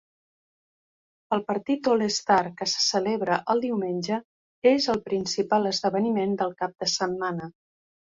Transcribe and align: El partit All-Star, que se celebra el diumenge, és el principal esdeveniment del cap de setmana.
El 1.37 1.43
partit 1.51 1.89
All-Star, 1.91 2.39
que 2.63 2.69
se 2.73 2.81
celebra 2.87 3.39
el 3.55 3.63
diumenge, 3.67 4.21
és 4.75 4.91
el 4.97 5.05
principal 5.13 5.73
esdeveniment 5.77 6.39
del 6.45 6.61
cap 6.65 6.79
de 6.83 6.95
setmana. 7.01 7.57